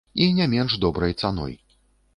[0.27, 1.59] І не менш добрай цаной.